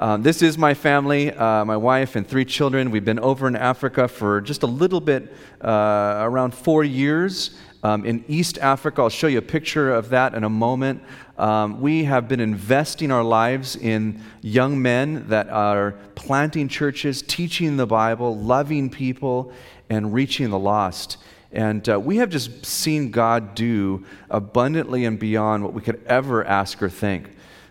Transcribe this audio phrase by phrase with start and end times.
[0.00, 2.92] Um, this is my family, uh, my wife and three children.
[2.92, 7.58] We've been over in Africa for just a little bit, uh, around four years.
[7.82, 11.02] Um, in East Africa, I'll show you a picture of that in a moment.
[11.36, 17.76] Um, we have been investing our lives in young men that are planting churches, teaching
[17.76, 19.52] the Bible, loving people,
[19.90, 21.16] and reaching the lost.
[21.50, 26.44] And uh, we have just seen God do abundantly and beyond what we could ever
[26.44, 27.30] ask or think.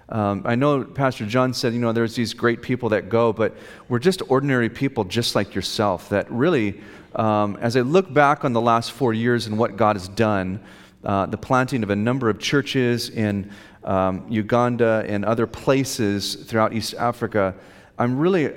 [0.10, 3.56] Um, I know Pastor John said, you know, there's these great people that go, but
[3.90, 6.82] we're just ordinary people just like yourself that really,
[7.16, 10.62] um, as I look back on the last four years and what God has done,
[11.04, 13.52] uh, the planting of a number of churches in
[13.84, 17.54] um, Uganda and other places throughout East Africa,
[17.98, 18.54] I'm really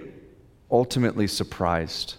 [0.70, 2.14] ultimately surprised.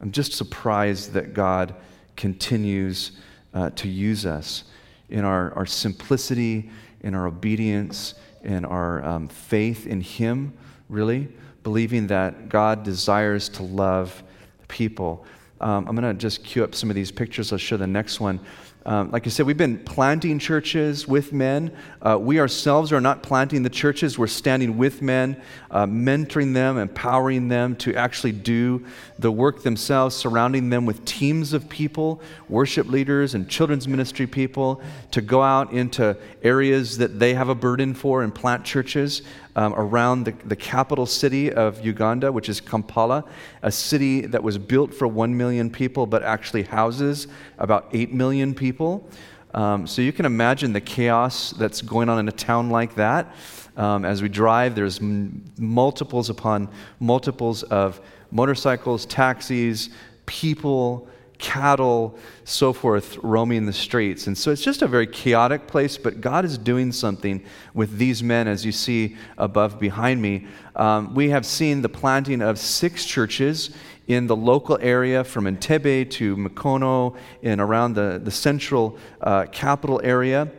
[0.00, 1.74] I'm just surprised that God
[2.16, 3.12] continues
[3.52, 4.64] uh, to use us
[5.08, 6.70] in our, our simplicity,
[7.02, 8.14] in our obedience,
[8.44, 10.52] in our um, faith in Him,
[10.88, 11.28] really,
[11.62, 14.22] believing that God desires to love
[14.68, 15.24] people.
[15.60, 17.52] Um, I'm going to just cue up some of these pictures.
[17.52, 18.40] I'll show the next one.
[18.86, 21.74] Um, like I said, we've been planting churches with men.
[22.02, 25.40] Uh, we ourselves are not planting the churches, we're standing with men,
[25.70, 28.84] uh, mentoring them, empowering them to actually do
[29.18, 34.82] the work themselves, surrounding them with teams of people, worship leaders and children's ministry people,
[35.12, 39.22] to go out into areas that they have a burden for and plant churches
[39.56, 43.24] um, around the, the capital city of Uganda, which is Kampala,
[43.62, 48.54] a city that was built for 1 million people but actually houses about 8 million
[48.54, 49.08] people.
[49.54, 53.34] Um, so you can imagine the chaos that's going on in a town like that.
[53.76, 56.68] Um, as we drive, there's m- multiples upon
[56.98, 59.90] multiples of motorcycles, taxis,
[60.26, 61.08] people,
[61.44, 64.26] cattle, so forth, roaming the streets.
[64.28, 68.22] And so it's just a very chaotic place, but God is doing something with these
[68.22, 70.46] men, as you see above behind me.
[70.74, 76.10] Um, we have seen the planting of six churches in the local area from Entebbe
[76.12, 80.50] to Mukono and around the, the central uh, capital area.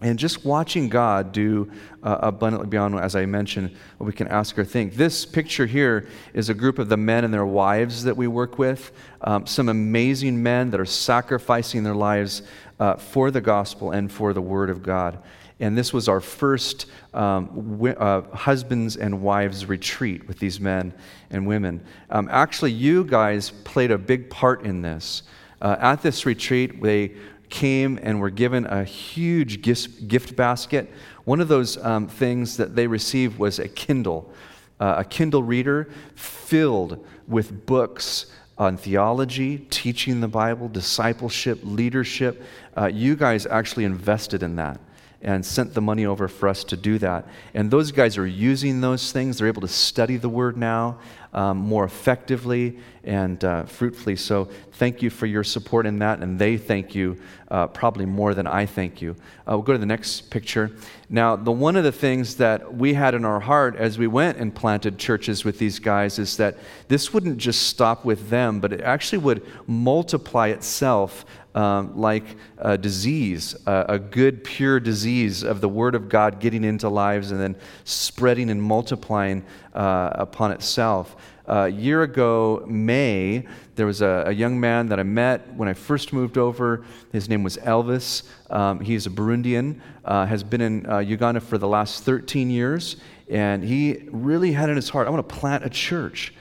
[0.00, 1.70] And just watching God do
[2.04, 4.94] uh, abundantly beyond, as I mentioned, what we can ask or think.
[4.94, 8.58] This picture here is a group of the men and their wives that we work
[8.58, 8.92] with.
[9.22, 12.42] Um, some amazing men that are sacrificing their lives
[12.78, 15.20] uh, for the gospel and for the word of God.
[15.60, 20.94] And this was our first um, uh, husbands and wives retreat with these men
[21.30, 21.84] and women.
[22.10, 25.24] Um, actually, you guys played a big part in this.
[25.60, 27.14] Uh, at this retreat, they
[27.48, 30.90] came and were given a huge gift, basket.
[31.24, 34.32] One of those um, things that they received was a Kindle,
[34.80, 38.26] uh, a Kindle reader filled with books
[38.56, 42.42] on theology, teaching the Bible, discipleship, leadership.
[42.76, 44.80] Uh, you guys actually invested in that
[45.20, 47.26] and sent the money over for us to do that.
[47.54, 49.38] And those guys are using those things.
[49.38, 50.98] They're able to study the Word now
[51.32, 54.16] um, more effectively and uh, fruitfully.
[54.16, 57.20] So thank you for your support in that, and they thank you
[57.50, 59.16] uh, probably more than I thank you.
[59.46, 60.70] Uh, we'll go to the next picture.
[61.08, 64.38] Now, the one of the things that we had in our heart as we went
[64.38, 66.56] and planted churches with these guys is that
[66.88, 71.24] this wouldn't just stop with them, but it actually would multiply itself
[71.58, 76.62] um, like a disease, uh, a good, pure disease of the Word of God getting
[76.62, 81.16] into lives and then spreading and multiplying uh, upon itself.
[81.48, 85.68] Uh, a year ago, May, there was a, a, young man that I met when
[85.68, 86.84] I first moved over.
[87.10, 88.22] His name was Elvis.
[88.50, 92.98] Um, he's a Burundian, uh, has been in uh, Uganda for the last 13 years,
[93.28, 96.34] and he really had in his heart, I want to plant a church.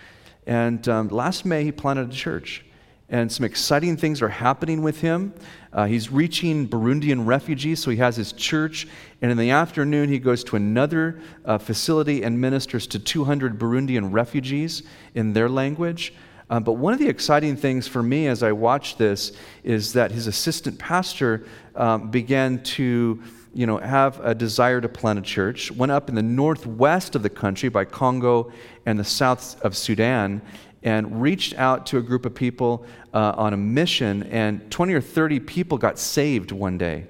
[0.46, 2.64] And um, last May, he planted a church
[3.10, 5.34] and some exciting things are happening with him.
[5.72, 8.88] Uh, he's reaching Burundian refugees, so he has his church.
[9.22, 14.12] And in the afternoon, he goes to another uh, facility and ministers to 200 Burundian
[14.12, 14.84] refugees
[15.16, 16.14] in their language.
[16.50, 20.12] Um, but one of the exciting things for me as I watched this is that
[20.12, 21.46] his assistant pastor
[21.76, 23.22] um, began to
[23.54, 27.24] you know, have a desire to plant a church, went up in the northwest of
[27.24, 28.52] the country by Congo
[28.86, 30.42] and the south of Sudan,
[30.88, 35.02] and reached out to a group of people uh, on a mission, and 20 or
[35.02, 37.06] 30 people got saved one day.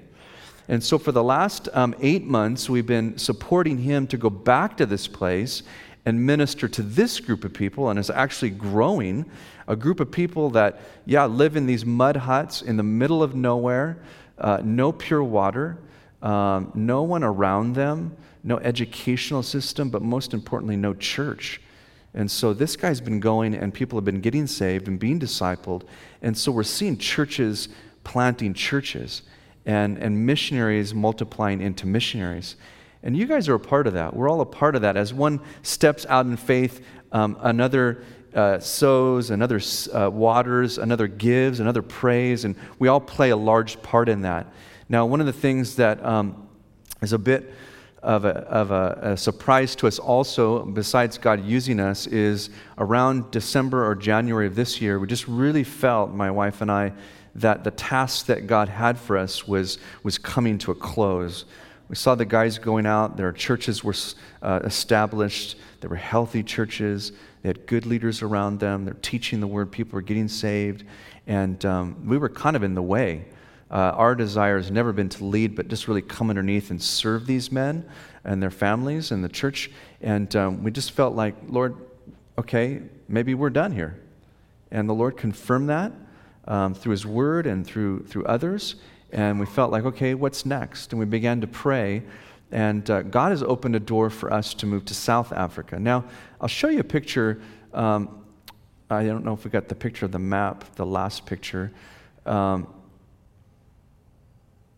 [0.66, 4.76] And so, for the last um, eight months, we've been supporting him to go back
[4.78, 5.62] to this place
[6.06, 9.24] and minister to this group of people, and it's actually growing.
[9.68, 13.36] A group of people that, yeah, live in these mud huts in the middle of
[13.36, 14.02] nowhere,
[14.38, 15.78] uh, no pure water,
[16.20, 21.60] um, no one around them, no educational system, but most importantly, no church.
[22.14, 25.82] And so this guy's been going, and people have been getting saved and being discipled.
[26.22, 27.68] And so we're seeing churches
[28.04, 29.22] planting churches
[29.66, 32.56] and, and missionaries multiplying into missionaries.
[33.02, 34.16] And you guys are a part of that.
[34.16, 34.96] We're all a part of that.
[34.96, 38.02] As one steps out in faith, um, another
[38.34, 39.60] uh, sows, another
[39.94, 44.52] uh, waters, another gives, another prays, and we all play a large part in that.
[44.88, 46.48] Now, one of the things that um,
[47.02, 47.52] is a bit
[48.02, 53.30] of, a, of a, a, surprise to us also, besides God using us, is around
[53.30, 56.92] December or January of this year, we just really felt, my wife and I,
[57.34, 61.44] that the task that God had for us was, was coming to a close.
[61.88, 63.94] We saw the guys going out, their churches were
[64.42, 67.12] uh, established, they were healthy churches,
[67.42, 70.84] they had good leaders around them, they're teaching the word, people were getting saved,
[71.26, 73.24] and um, we were kind of in the way.
[73.70, 77.26] Uh, our desire has never been to lead, but just really come underneath and serve
[77.26, 77.86] these men
[78.24, 79.70] and their families and the church.
[80.00, 81.76] And um, we just felt like, Lord,
[82.38, 84.00] okay, maybe we're done here.
[84.70, 85.92] And the Lord confirmed that
[86.46, 88.76] um, through His Word and through, through others.
[89.12, 90.92] And we felt like, okay, what's next?
[90.92, 92.02] And we began to pray.
[92.50, 95.78] And uh, God has opened a door for us to move to South Africa.
[95.78, 96.04] Now,
[96.40, 97.40] I'll show you a picture.
[97.74, 98.24] Um,
[98.90, 101.70] I don't know if we got the picture of the map, the last picture.
[102.24, 102.66] Um,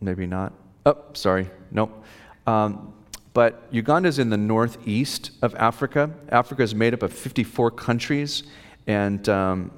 [0.01, 0.53] maybe not.
[0.87, 1.51] Oh, sorry.
[1.71, 2.05] Nope.
[2.47, 2.95] Um,
[3.33, 6.11] but Uganda is in the northeast of Africa.
[6.31, 8.43] Africa is made up of 54 countries.
[8.87, 9.71] And um,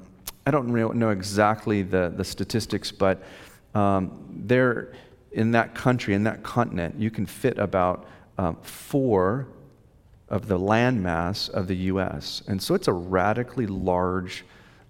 [0.46, 3.22] I don't know exactly the, the statistics, but
[3.74, 4.92] um, there
[5.32, 8.06] in that country, in that continent, you can fit about
[8.38, 9.48] um, four
[10.28, 12.42] of the landmass of the U.S.
[12.48, 14.44] And so it's a radically large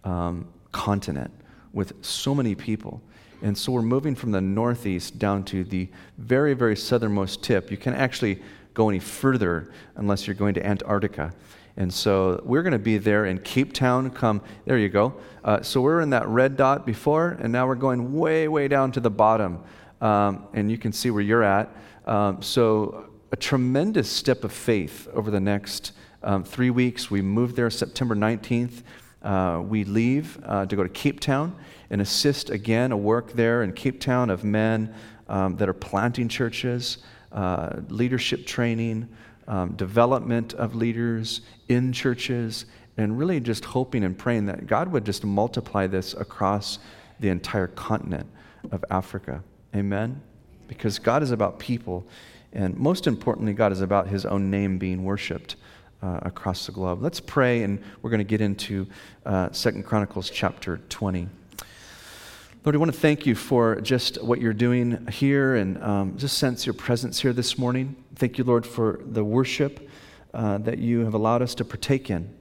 [0.04, 1.32] um, continent
[1.72, 3.02] with so many people.
[3.42, 7.70] And so we're moving from the northeast down to the very, very southernmost tip.
[7.70, 8.40] You can't actually
[8.72, 11.32] go any further unless you're going to Antarctica.
[11.76, 14.10] And so we're going to be there in Cape Town.
[14.10, 15.14] Come, there you go.
[15.42, 18.92] Uh, so we're in that red dot before, and now we're going way, way down
[18.92, 19.62] to the bottom.
[20.00, 21.74] Um, and you can see where you're at.
[22.06, 25.92] Um, so a tremendous step of faith over the next
[26.22, 27.10] um, three weeks.
[27.10, 28.82] We move there September 19th.
[29.22, 31.56] Uh, we leave uh, to go to Cape Town
[31.92, 34.92] and assist again a work there in Cape Town of men
[35.28, 36.98] um, that are planting churches,
[37.30, 39.08] uh, leadership training
[39.46, 42.64] um, development of leaders in churches,
[42.96, 46.78] and really just hoping and praying that God would just multiply this across
[47.20, 48.26] the entire continent
[48.70, 49.42] of Africa.
[49.76, 50.20] Amen?
[50.68, 52.06] Because God is about people,
[52.54, 55.56] and most importantly, God is about his own name being worshiped.
[56.04, 57.00] Uh, across the globe.
[57.00, 58.88] Let's pray, and we're going to get into
[59.24, 61.28] uh, Second Chronicles chapter 20.
[62.64, 66.38] Lord, we want to thank you for just what you're doing here and um, just
[66.38, 67.96] sense your presence here this morning.
[68.14, 69.90] Thank you, Lord, for the worship
[70.32, 72.32] uh, that you have allowed us to partake in.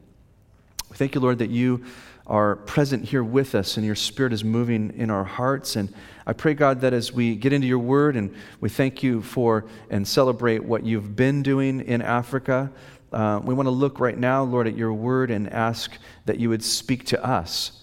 [0.91, 1.85] We Thank you, Lord, that you
[2.27, 5.75] are present here with us and your spirit is moving in our hearts.
[5.75, 5.91] And
[6.27, 9.65] I pray, God, that as we get into your word and we thank you for
[9.89, 12.71] and celebrate what you've been doing in Africa,
[13.11, 15.97] uh, we want to look right now, Lord, at your word and ask
[16.27, 17.80] that you would speak to us.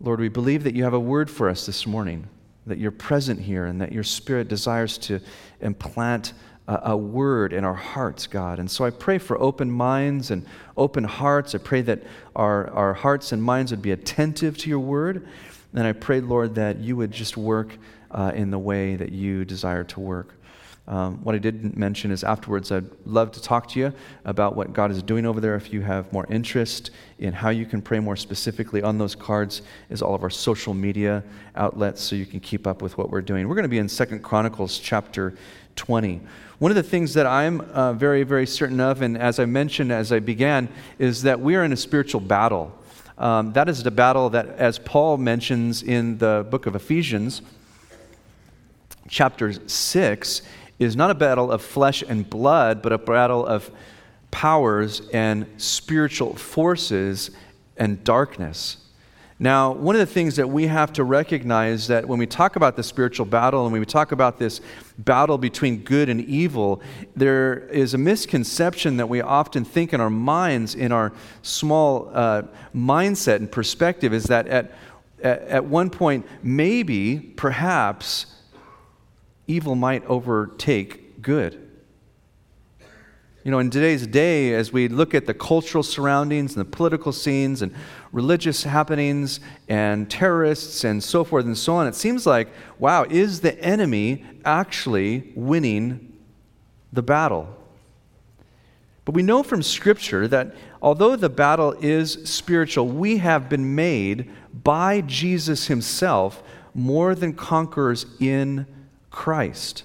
[0.00, 2.28] Lord, we believe that you have a word for us this morning,
[2.66, 5.20] that you're present here, and that your Spirit desires to
[5.60, 6.34] implant
[6.68, 8.60] a, a, word in our hearts, God.
[8.60, 10.46] And so I pray for open minds and
[10.76, 11.56] open hearts.
[11.56, 12.04] I pray that
[12.36, 15.26] our, our hearts and minds would be attentive to your word.
[15.74, 17.76] And I pray, Lord, that you would just work
[18.12, 20.37] uh, in the way that you desire to work.
[20.88, 23.92] Um, what I didn't mention is afterwards, I'd love to talk to you
[24.24, 25.54] about what God is doing over there.
[25.54, 29.60] If you have more interest in how you can pray more specifically on those cards,
[29.90, 31.22] is all of our social media
[31.56, 33.46] outlets so you can keep up with what we're doing.
[33.46, 35.34] We're going to be in Second Chronicles chapter
[35.76, 36.22] 20.
[36.58, 39.92] One of the things that I'm uh, very, very certain of, and as I mentioned
[39.92, 42.72] as I began, is that we are in a spiritual battle.
[43.18, 47.42] Um, that is the battle that, as Paul mentions in the book of Ephesians,
[49.08, 50.42] chapter 6,
[50.78, 53.70] is not a battle of flesh and blood, but a battle of
[54.30, 57.30] powers and spiritual forces
[57.76, 58.78] and darkness.
[59.40, 62.74] Now, one of the things that we have to recognize that when we talk about
[62.74, 64.60] the spiritual battle and when we talk about this
[64.98, 66.82] battle between good and evil,
[67.14, 72.42] there is a misconception that we often think in our minds, in our small uh,
[72.74, 74.72] mindset and perspective, is that at,
[75.22, 78.26] at one point, maybe, perhaps,
[79.48, 81.68] evil might overtake good.
[83.44, 87.12] You know, in today's day, as we look at the cultural surroundings and the political
[87.12, 87.74] scenes and
[88.12, 93.40] religious happenings and terrorists and so forth and so on, it seems like, wow, is
[93.40, 96.12] the enemy actually winning
[96.92, 97.48] the battle?
[99.06, 104.30] But we know from Scripture that although the battle is spiritual, we have been made
[104.52, 106.42] by Jesus Himself
[106.74, 108.66] more than conquerors in
[109.10, 109.84] Christ.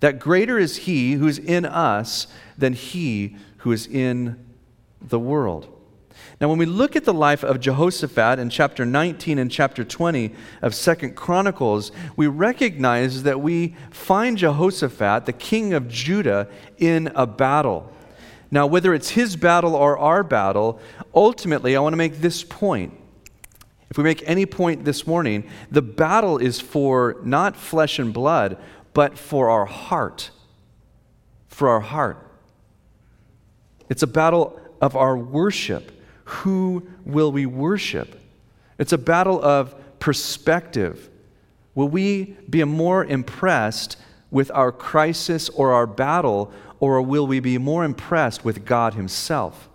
[0.00, 2.26] that greater is he who's in us
[2.58, 4.36] than he who is in
[5.00, 5.68] the world.
[6.40, 10.34] Now, when we look at the life of Jehoshaphat in chapter 19 and chapter 20
[10.60, 17.26] of Second Chronicles, we recognize that we find Jehoshaphat, the king of Judah, in a
[17.26, 17.92] battle.
[18.50, 20.80] Now, whether it's his battle or our battle,
[21.14, 22.92] ultimately, I want to make this point.
[23.92, 28.56] If we make any point this morning, the battle is for not flesh and blood,
[28.94, 30.30] but for our heart.
[31.48, 32.16] For our heart.
[33.90, 35.92] It's a battle of our worship.
[36.24, 38.18] Who will we worship?
[38.78, 41.10] It's a battle of perspective.
[41.74, 43.98] Will we be more impressed
[44.30, 49.68] with our crisis or our battle, or will we be more impressed with God Himself?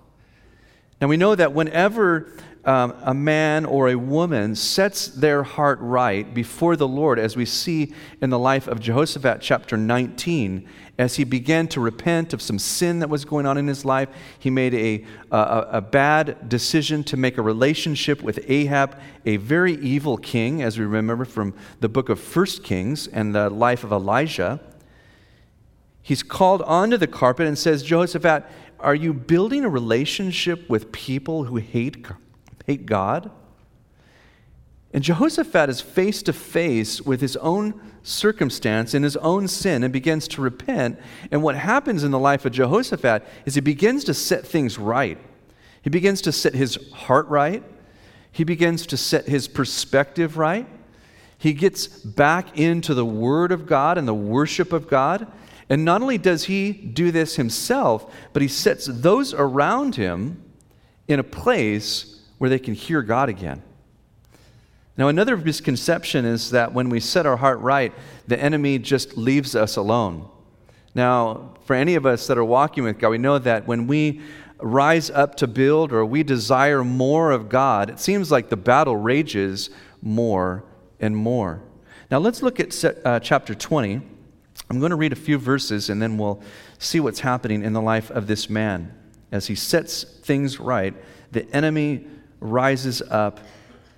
[1.00, 2.33] Now, we know that whenever
[2.67, 7.45] um, a man or a woman sets their heart right before the Lord, as we
[7.45, 12.59] see in the life of Jehoshaphat, chapter 19, as he began to repent of some
[12.59, 17.05] sin that was going on in his life, he made a, a, a bad decision
[17.05, 21.88] to make a relationship with Ahab, a very evil king, as we remember from the
[21.88, 24.59] book of First Kings and the life of Elijah.
[26.01, 28.43] He's called onto the carpet and says, Jehoshaphat,
[28.81, 32.17] are you building a relationship with people who hate God?
[32.67, 33.31] Hate God.
[34.93, 39.91] And Jehoshaphat is face to face with his own circumstance and his own sin and
[39.91, 41.00] begins to repent.
[41.31, 45.17] And what happens in the life of Jehoshaphat is he begins to set things right.
[45.81, 47.63] He begins to set his heart right.
[48.31, 50.67] He begins to set his perspective right.
[51.38, 55.27] He gets back into the Word of God and the worship of God.
[55.69, 60.43] And not only does he do this himself, but he sets those around him
[61.07, 63.63] in a place where they can hear God again.
[64.98, 67.94] Now, another misconception is that when we set our heart right,
[68.27, 70.27] the enemy just leaves us alone.
[70.96, 74.22] Now, for any of us that are walking with God, we know that when we
[74.60, 78.96] rise up to build or we desire more of God, it seems like the battle
[78.96, 79.70] rages
[80.01, 80.63] more
[81.00, 81.62] and more.
[82.10, 84.01] Now, let's look at uh, chapter 20.
[84.70, 86.41] I'm going to read a few verses and then we'll
[86.79, 88.94] see what's happening in the life of this man.
[89.32, 90.96] As he sets things right,
[91.32, 92.08] the enemy
[92.39, 93.39] rises up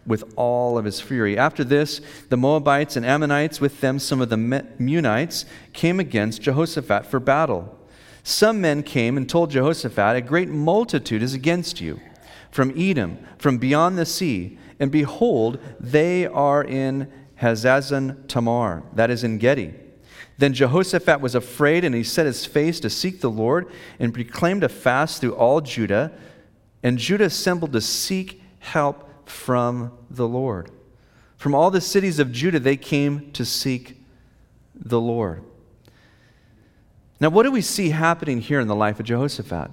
[0.06, 1.38] with all of his fury.
[1.38, 7.06] After this, the Moabites and Ammonites, with them some of the Meunites, came against Jehoshaphat
[7.06, 7.78] for battle.
[8.24, 12.00] Some men came and told Jehoshaphat, A great multitude is against you
[12.52, 19.24] from Edom, from beyond the sea, and behold, they are in Hazazon Tamar, that is
[19.24, 19.74] Engedi.
[20.38, 23.70] Then Jehoshaphat was afraid, and he set his face to seek the Lord,
[24.00, 26.12] and proclaimed a fast through all Judah
[26.84, 30.72] and Judah assembled to seek help from the Lord.
[31.38, 33.98] From all the cities of Judah, they came to seek
[34.76, 35.44] the Lord.
[37.20, 39.72] Now, what do we see happening here in the life of Jehoshaphat?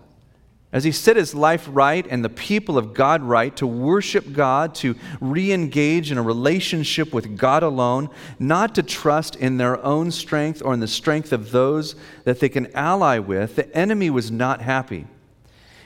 [0.72, 4.74] As he set his life right and the people of God right to worship God,
[4.76, 10.10] to re engage in a relationship with God alone, not to trust in their own
[10.10, 11.94] strength or in the strength of those
[12.24, 15.06] that they can ally with, the enemy was not happy.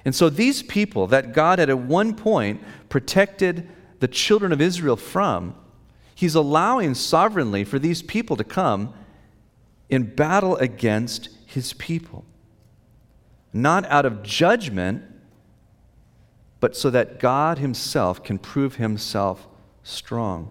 [0.05, 3.69] And so these people that God had at one point protected
[4.01, 5.55] the children of Israel from,
[6.15, 8.93] He's allowing sovereignly for these people to come
[9.89, 12.25] in battle against His people.
[13.53, 15.03] Not out of judgment,
[16.61, 19.49] but so that God Himself can prove Himself
[19.83, 20.51] strong.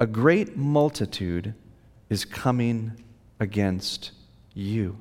[0.00, 1.54] A great multitude
[2.10, 3.04] is coming
[3.38, 4.10] against
[4.54, 4.98] you.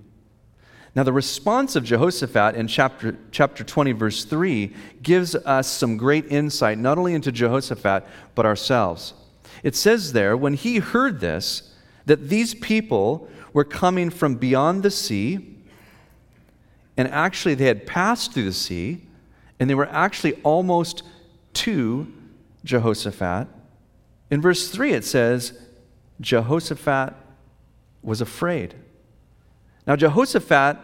[0.94, 6.30] Now, the response of Jehoshaphat in chapter, chapter 20, verse 3, gives us some great
[6.30, 8.06] insight, not only into Jehoshaphat,
[8.36, 9.14] but ourselves.
[9.64, 11.74] It says there, when he heard this,
[12.08, 15.56] that these people were coming from beyond the sea,
[16.98, 19.08] and actually they had passed through the sea,
[19.60, 21.04] and they were actually almost
[21.54, 22.12] to
[22.66, 23.48] Jehoshaphat.
[24.30, 25.58] In verse 3, it says,
[26.20, 27.14] Jehoshaphat
[28.02, 28.76] was afraid.
[29.88, 30.78] Now, Jehoshaphat,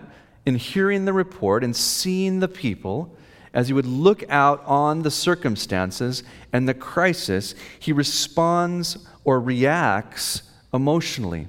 [0.46, 3.16] in hearing the report and seeing the people,
[3.54, 6.24] as he would look out on the circumstances
[6.54, 11.48] and the crisis, he responds or reacts emotionally,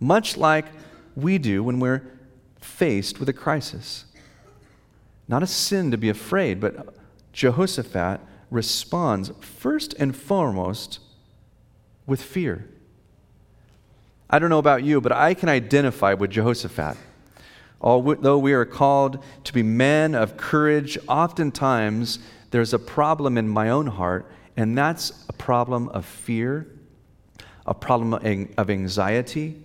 [0.00, 0.66] much like
[1.14, 2.02] we do when we're
[2.60, 4.04] faced with a crisis.
[5.28, 6.94] Not a sin to be afraid, but
[7.32, 8.20] Jehoshaphat
[8.50, 11.00] responds first and foremost
[12.06, 12.68] with fear.
[14.28, 16.96] I don't know about you, but I can identify with Jehoshaphat.
[17.80, 22.18] Although we are called to be men of courage, oftentimes
[22.50, 26.66] there's a problem in my own heart, and that's a problem of fear,
[27.66, 29.62] a problem of anxiety,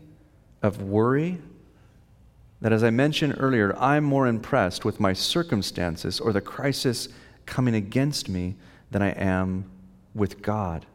[0.61, 1.39] of worry,
[2.61, 7.09] that as I mentioned earlier, I'm more impressed with my circumstances or the crisis
[7.47, 8.55] coming against me
[8.91, 9.65] than I am
[10.13, 10.85] with God.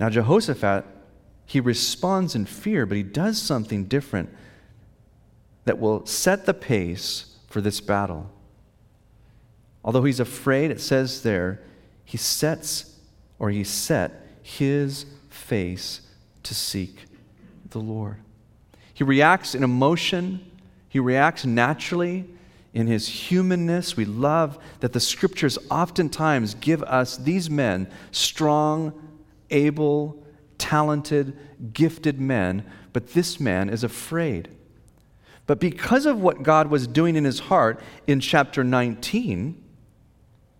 [0.00, 0.86] Now, Jehoshaphat,
[1.48, 4.28] he responds in fear, but he does something different
[5.64, 8.30] that will set the pace for this battle.
[9.82, 11.62] Although he's afraid, it says there,
[12.04, 12.98] he sets
[13.38, 16.02] or he set his face
[16.42, 17.06] to seek
[17.70, 18.16] the Lord.
[18.92, 20.44] He reacts in emotion,
[20.90, 22.26] he reacts naturally
[22.74, 23.96] in his humanness.
[23.96, 28.92] We love that the scriptures oftentimes give us these men, strong,
[29.48, 30.22] able,
[30.58, 31.36] talented,
[31.72, 34.48] gifted men, but this man is afraid.
[35.46, 39.64] But because of what God was doing in his heart in chapter 19,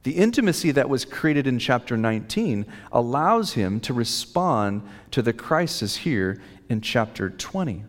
[0.05, 5.97] the intimacy that was created in chapter 19 allows him to respond to the crisis
[5.97, 6.41] here
[6.71, 7.85] in chapter 20.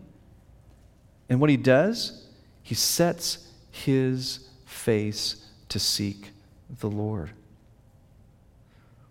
[1.30, 2.26] And what he does,
[2.62, 6.32] he sets his face to seek
[6.80, 7.30] the Lord.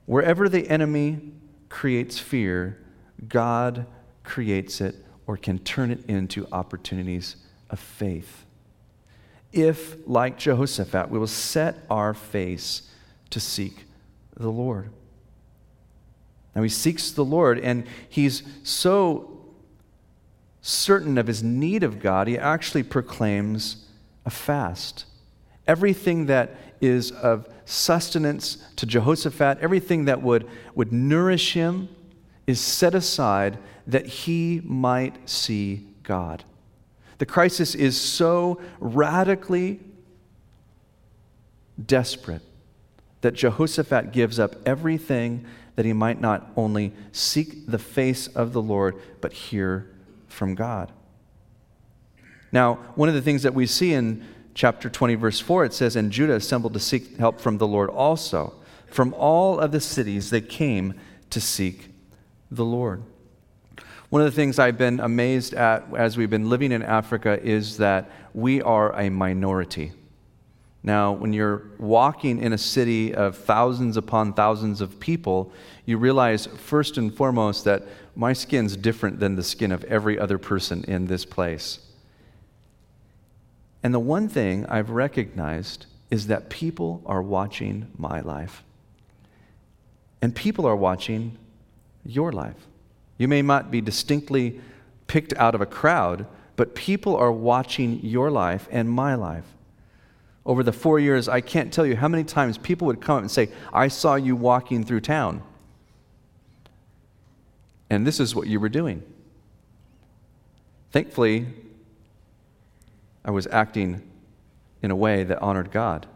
[0.05, 1.31] Wherever the enemy
[1.69, 2.77] creates fear,
[3.27, 3.85] God
[4.23, 4.95] creates it
[5.27, 7.35] or can turn it into opportunities
[7.69, 8.45] of faith.
[9.51, 12.83] If, like Jehoshaphat, we will set our face
[13.31, 13.85] to seek
[14.35, 14.91] the Lord.
[16.55, 19.39] Now he seeks the Lord, and he's so
[20.61, 23.88] certain of his need of God, he actually proclaims
[24.25, 25.05] a fast.
[25.67, 31.89] Everything that is of sustenance to Jehoshaphat, everything that would, would nourish him,
[32.49, 36.43] is set aside that he might see God.
[37.19, 39.79] The crisis is so radically
[41.85, 42.41] desperate
[43.21, 48.63] that Jehoshaphat gives up everything that he might not only seek the face of the
[48.63, 49.87] Lord, but hear
[50.27, 50.91] from God.
[52.51, 54.25] Now, one of the things that we see in
[54.55, 57.91] chapter 20, verse 4, it says, And Judah assembled to seek help from the Lord
[57.91, 58.55] also.
[58.87, 60.95] From all of the cities they came
[61.29, 61.89] to seek
[62.51, 63.03] the Lord.
[64.09, 67.77] One of the things I've been amazed at as we've been living in Africa is
[67.77, 69.91] that we are a minority.
[70.81, 75.51] Now, when you're walking in a city of thousands upon thousands of people,
[75.85, 77.83] you realize first and foremost that
[78.15, 81.79] my skin's different than the skin of every other person in this place.
[83.83, 88.63] And the one thing I've recognized is that people are watching my life.
[90.21, 91.38] And people are watching
[92.05, 92.67] your life.
[93.17, 94.62] You may not be distinctly
[95.07, 99.45] picked out of a crowd, but people are watching your life and my life
[100.49, 103.21] over the four years, I can't tell you how many times people would come up
[103.21, 105.43] and say, I saw you walking through town.
[107.88, 109.03] And this is what you were doing.
[110.91, 111.45] Thankfully,
[113.23, 114.01] I was acting
[114.81, 116.07] in a way that honored God.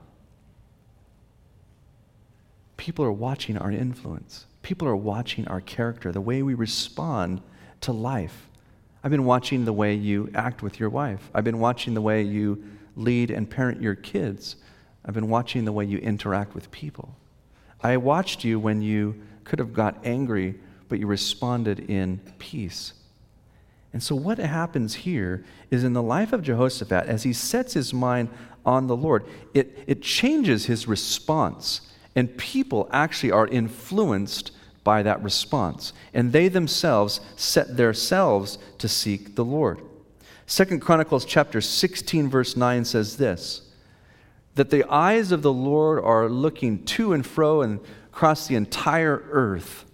[2.75, 4.47] People are watching our influence.
[4.63, 7.41] People are watching our character, the way we respond
[7.81, 8.47] to life.
[9.03, 11.29] I've been watching the way you act with your wife.
[11.35, 12.63] I've been watching the way you
[12.95, 14.55] lead and parent your kids.
[15.05, 17.15] I've been watching the way you interact with people.
[17.81, 20.55] I watched you when you could have got angry,
[20.87, 22.93] but you responded in peace.
[23.91, 27.93] And so, what happens here is in the life of Jehoshaphat, as he sets his
[27.93, 28.29] mind
[28.65, 31.81] on the Lord, it, it changes his response.
[32.15, 34.51] And people actually are influenced
[34.83, 35.93] by that response.
[36.13, 39.81] And they themselves set themselves to seek the Lord.
[40.45, 43.61] Second Chronicles chapter 16 verse 9 says this
[44.55, 47.79] that the eyes of the Lord are looking to and fro and
[48.11, 49.85] across the entire earth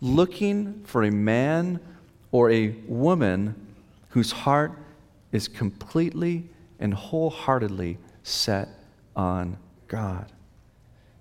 [0.00, 1.80] looking for a man
[2.30, 3.54] or a woman
[4.10, 4.72] whose heart
[5.32, 6.44] is completely
[6.78, 8.68] and wholeheartedly set
[9.16, 9.56] on
[9.88, 10.30] God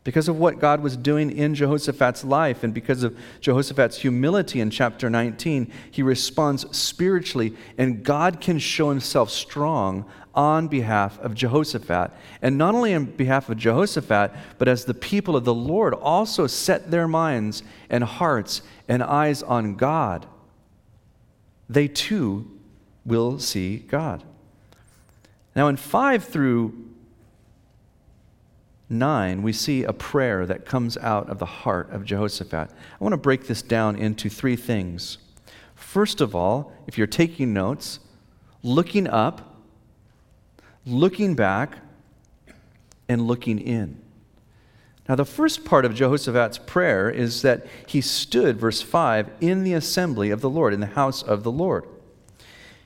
[0.03, 4.69] because of what God was doing in Jehoshaphat's life and because of Jehoshaphat's humility in
[4.69, 12.11] chapter 19, he responds spiritually, and God can show himself strong on behalf of Jehoshaphat.
[12.41, 16.47] And not only on behalf of Jehoshaphat, but as the people of the Lord also
[16.47, 20.25] set their minds and hearts and eyes on God,
[21.69, 22.49] they too
[23.05, 24.23] will see God.
[25.55, 26.73] Now, in 5 through
[28.93, 32.69] 9, we see a prayer that comes out of the heart of Jehoshaphat.
[32.69, 35.17] I want to break this down into three things.
[35.75, 37.99] First of all, if you're taking notes,
[38.61, 39.57] looking up,
[40.85, 41.77] looking back,
[43.09, 44.01] and looking in.
[45.07, 49.73] Now, the first part of Jehoshaphat's prayer is that he stood, verse 5, in the
[49.73, 51.85] assembly of the Lord, in the house of the Lord.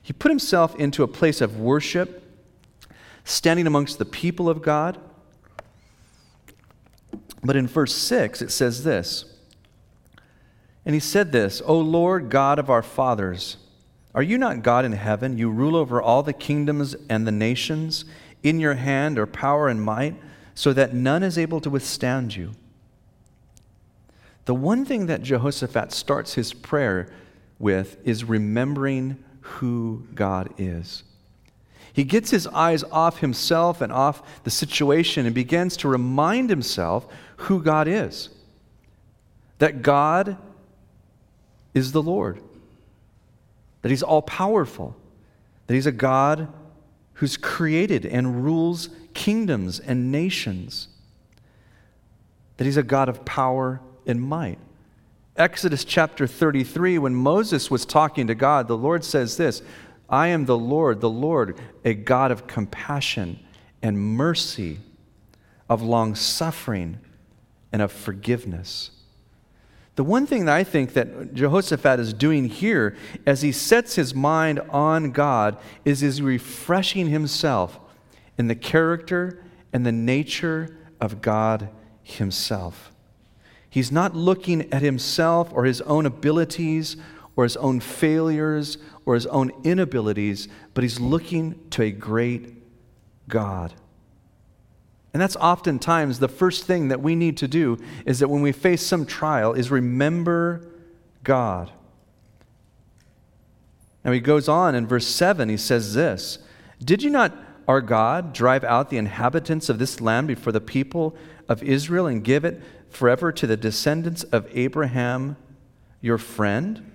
[0.02, 2.24] He put himself into a place of worship,
[3.24, 4.98] standing amongst the people of God.
[7.44, 9.26] But in verse 6, it says this
[10.86, 13.58] And he said this, O Lord God of our fathers,
[14.16, 15.38] are you not God in heaven?
[15.38, 18.06] You rule over all the kingdoms and the nations.
[18.44, 20.16] In your hand are power and might
[20.56, 22.52] so that none is able to withstand you.
[24.46, 27.10] The one thing that Jehoshaphat starts his prayer
[27.60, 31.04] with is remembering who God is.
[31.98, 37.08] He gets his eyes off himself and off the situation and begins to remind himself
[37.38, 38.30] who God is.
[39.58, 40.38] That God
[41.74, 42.40] is the Lord,
[43.82, 44.96] that he's all powerful,
[45.66, 46.48] that he's a God
[47.14, 50.90] who's created and rules kingdoms and nations,
[52.58, 54.60] that he's a God of power and might.
[55.36, 59.64] Exodus chapter 33, when Moses was talking to God, the Lord says this
[60.10, 63.40] I am the Lord, the Lord, a God of compassion
[63.82, 64.80] and mercy,
[65.70, 67.00] of long suffering
[67.72, 68.92] and of forgiveness.
[69.96, 74.14] The one thing that I think that Jehoshaphat is doing here as he sets his
[74.14, 77.80] mind on God is he's refreshing himself
[78.38, 79.44] in the character
[79.74, 81.70] and the nature of God
[82.04, 82.92] Himself.
[83.70, 86.96] He's not looking at himself or his own abilities
[87.38, 92.56] or his own failures or his own inabilities, but he's looking to a great
[93.30, 93.74] God.
[95.14, 98.52] And that's oftentimes the first thing that we need to do is that when we
[98.52, 100.68] face some trial is remember
[101.24, 101.72] God.
[104.04, 106.40] Now he goes on in verse 7 he says this,
[106.84, 107.36] "Did you not
[107.68, 111.16] our God drive out the inhabitants of this land before the people
[111.48, 115.36] of Israel and give it forever to the descendants of Abraham,
[116.02, 116.87] your friend?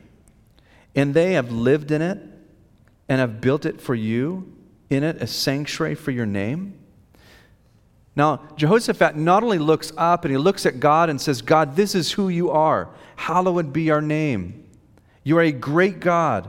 [0.95, 2.21] And they have lived in it
[3.09, 4.57] and have built it for you,
[4.91, 6.79] in it a sanctuary for your name?
[8.15, 11.95] Now, Jehoshaphat not only looks up and he looks at God and says, God, this
[11.95, 12.91] is who you are.
[13.17, 14.69] Hallowed be your name.
[15.25, 16.49] You are a great God.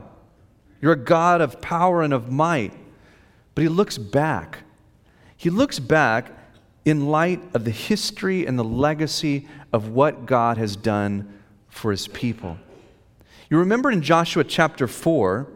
[0.82, 2.74] You're a God of power and of might.
[3.54, 4.58] But he looks back.
[5.36, 6.32] He looks back
[6.84, 12.08] in light of the history and the legacy of what God has done for his
[12.08, 12.58] people.
[13.54, 15.46] You remember in Joshua chapter 4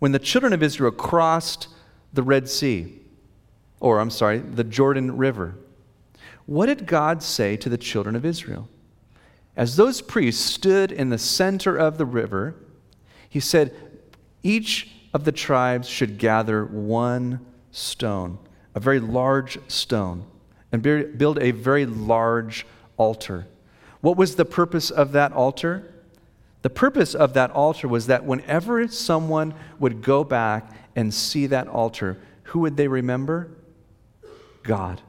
[0.00, 1.68] when the children of Israel crossed
[2.12, 3.02] the Red Sea,
[3.78, 5.54] or I'm sorry, the Jordan River.
[6.46, 8.68] What did God say to the children of Israel?
[9.54, 12.56] As those priests stood in the center of the river,
[13.28, 13.76] he said,
[14.42, 18.40] Each of the tribes should gather one stone,
[18.74, 20.26] a very large stone,
[20.72, 22.66] and build a very large
[22.96, 23.46] altar.
[24.00, 25.94] What was the purpose of that altar?
[26.62, 31.68] The purpose of that altar was that whenever someone would go back and see that
[31.68, 33.50] altar, who would they remember?
[34.62, 35.00] God.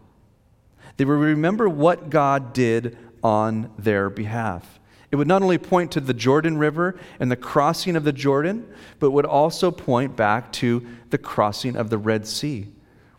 [0.97, 4.79] They would remember what God did on their behalf.
[5.11, 8.65] It would not only point to the Jordan River and the crossing of the Jordan,
[8.99, 12.67] but would also point back to the crossing of the Red Sea.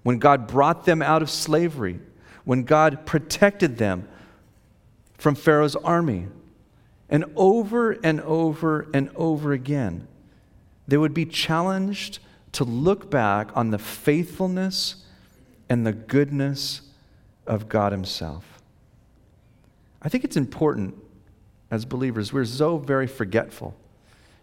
[0.02, 2.00] When God brought them out of slavery,
[2.44, 4.08] when God protected them
[5.18, 6.26] from Pharaoh's army.
[7.12, 10.08] And over and over and over again,
[10.88, 12.20] they would be challenged
[12.52, 15.04] to look back on the faithfulness
[15.68, 16.80] and the goodness
[17.46, 18.62] of God Himself.
[20.00, 20.94] I think it's important
[21.70, 22.32] as believers.
[22.32, 23.76] We're so very forgetful.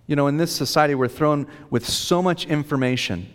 [0.06, 3.34] You know, in this society, we're thrown with so much information,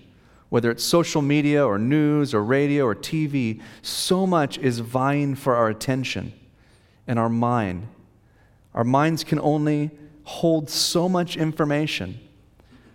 [0.49, 5.57] whether it's social media or news or radio or TV, so much is vying for
[5.57, 6.33] our attention
[7.09, 7.89] and our mind.
[8.75, 9.91] Our minds can only
[10.25, 12.19] hold so much information.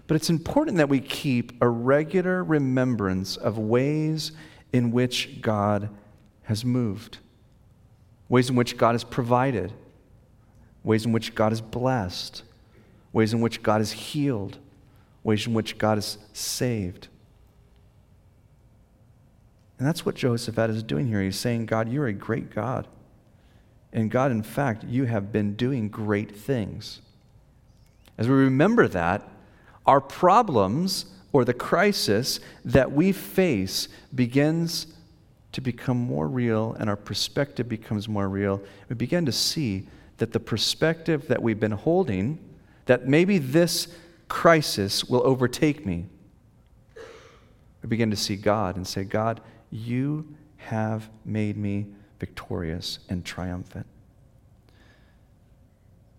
[0.08, 4.32] But it's important that we keep a regular remembrance of ways
[4.74, 5.90] in which God
[6.44, 7.20] has moved,
[8.28, 9.72] ways in which God has provided
[10.84, 12.44] ways in which God is blessed,
[13.12, 14.58] ways in which God is healed,
[15.24, 17.08] ways in which God is saved.
[19.78, 21.22] And that's what Jehoshaphat is doing here.
[21.22, 22.88] He's saying, God, you're a great God.
[23.92, 27.02] And God, in fact, you have been doing great things.
[28.18, 29.28] As we remember that,
[29.86, 34.88] our problems or the crisis that we face begins
[35.52, 38.62] to become more real and our perspective becomes more real.
[38.88, 42.40] We begin to see that the perspective that we've been holding,
[42.86, 43.88] that maybe this
[44.28, 46.06] crisis will overtake me,
[47.82, 51.88] we begin to see God and say, God, you have made me
[52.20, 53.86] victorious and triumphant.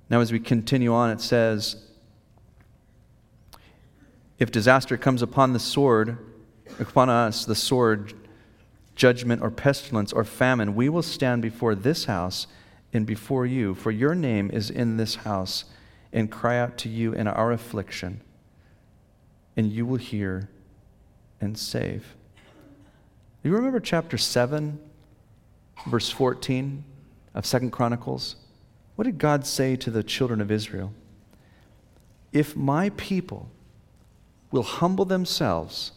[0.09, 1.85] Now, as we continue on, it says,
[4.39, 6.19] If disaster comes upon the sword,
[6.81, 8.15] upon us, the sword,
[8.97, 12.49] judgment, or pestilence, or famine, we will stand before this house
[12.93, 15.65] and before you, for your name is in this house,
[16.13, 18.21] and cry out to you in our affliction,
[19.57, 20.49] and you will hear
[21.41, 22.17] and save.
[23.45, 24.79] You remember chapter 7,
[25.87, 26.85] verse 14
[27.35, 28.37] of Second Chronicles?
[28.97, 30.93] What did God say to the children of Israel?
[32.33, 33.49] If my people
[34.51, 35.93] will humble themselves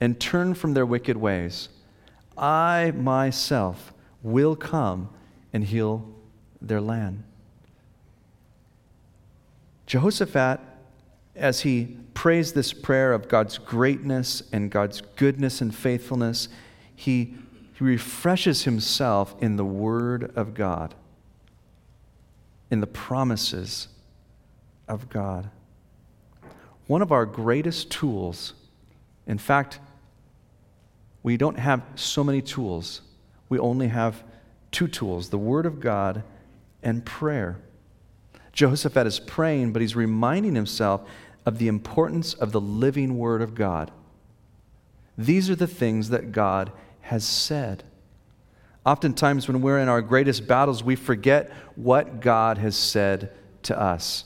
[0.00, 1.68] and turn from their wicked ways,
[2.36, 3.92] I myself
[4.22, 5.10] will come
[5.52, 6.08] and heal
[6.62, 7.24] their land.
[9.86, 10.60] Jehoshaphat,
[11.34, 16.48] as he prays this prayer of God's greatness and God's goodness and faithfulness,
[16.94, 17.34] he,
[17.80, 20.94] he refreshes himself in the Word of God
[22.70, 23.88] in the promises
[24.86, 25.48] of God.
[26.86, 28.52] One of our greatest tools,
[29.26, 29.78] in fact,
[31.22, 33.00] we don't have so many tools.
[33.48, 34.24] We only have
[34.70, 36.22] two tools the Word of God
[36.82, 37.56] and prayer.
[38.52, 41.08] Jehoshaphat is praying, but he's reminding himself
[41.46, 43.90] of the importance of the living Word of God.
[45.16, 47.84] These are the things that God has said.
[48.84, 53.32] Oftentimes, when we're in our greatest battles, we forget what God has said
[53.64, 54.24] to us.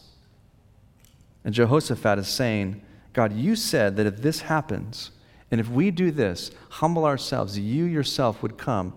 [1.45, 2.81] And Jehoshaphat is saying,
[3.13, 5.11] God, you said that if this happens,
[5.51, 8.95] and if we do this, humble ourselves, you yourself would come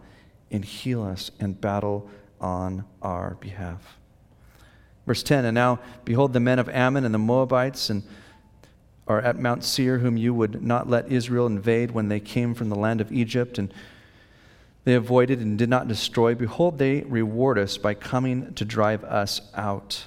[0.51, 2.09] and heal us and battle
[2.39, 3.97] on our behalf.
[5.05, 8.03] Verse 10 And now, behold, the men of Ammon and the Moabites and
[9.07, 12.69] are at Mount Seir, whom you would not let Israel invade when they came from
[12.69, 13.57] the land of Egypt.
[13.57, 13.73] And
[14.83, 16.35] they avoided and did not destroy.
[16.35, 20.05] Behold, they reward us by coming to drive us out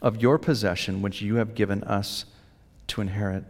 [0.00, 2.24] of your possession, which you have given us
[2.88, 3.44] to inherit.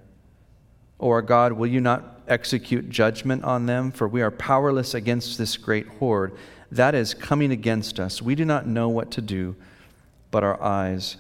[1.00, 3.90] O our God, will you not execute judgment on them?
[3.90, 6.32] For we are powerless against this great horde
[6.72, 8.22] that is coming against us.
[8.22, 9.54] We do not know what to do,
[10.30, 11.16] but our eyes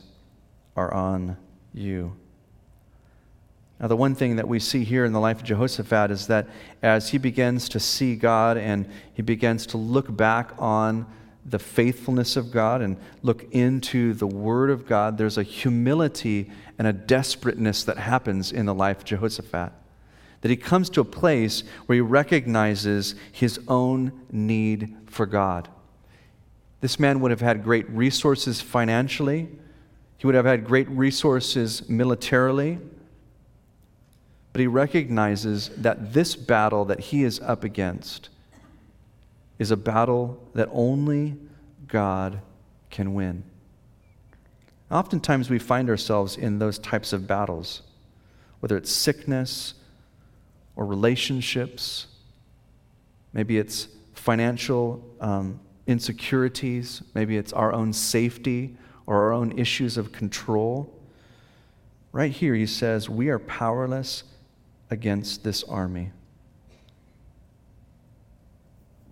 [0.76, 1.36] are on
[1.74, 2.14] you.
[3.80, 6.46] Now, the one thing that we see here in the life of Jehoshaphat is that
[6.82, 11.04] as he begins to see God and he begins to look back on
[11.44, 16.86] the faithfulness of God and look into the Word of God, there's a humility and
[16.86, 19.72] a desperateness that happens in the life of Jehoshaphat.
[20.42, 25.68] That he comes to a place where he recognizes his own need for God.
[26.80, 29.48] This man would have had great resources financially,
[30.22, 32.78] he would have had great resources militarily
[34.52, 38.28] but he recognizes that this battle that he is up against
[39.58, 41.36] is a battle that only
[41.88, 42.40] God
[42.90, 43.44] can win.
[44.90, 47.80] Oftentimes we find ourselves in those types of battles,
[48.60, 49.74] whether it's sickness
[50.76, 52.08] or relationships,
[53.32, 60.12] maybe it's financial um, insecurities, maybe it's our own safety or our own issues of
[60.12, 60.92] control.
[62.12, 64.24] Right here, he says, We are powerless
[64.90, 66.12] against this army.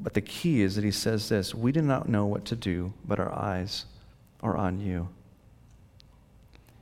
[0.01, 2.93] But the key is that he says this We do not know what to do,
[3.05, 3.85] but our eyes
[4.43, 5.09] are on you.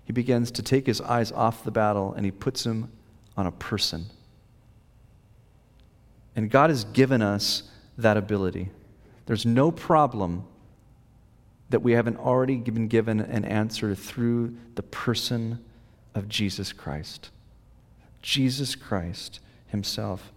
[0.04, 2.90] He begins to take his eyes off the battle and he puts them
[3.36, 4.06] on a person.
[6.34, 7.64] And God has given us
[7.98, 8.70] that ability.
[9.26, 10.44] There's no problem
[11.70, 15.62] that we haven't already been given an answer through the person
[16.14, 17.30] of Jesus Christ.
[18.22, 20.32] Jesus Christ himself.